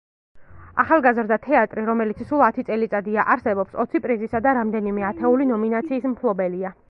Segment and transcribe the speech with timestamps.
[0.83, 6.77] ახალგაზრდა თეატრი, რომელიც სულ ათი წელიწადია არსებობს, ოცი პრიზისა და რამდენიმე ათეული ნომინაციის მფლობელია.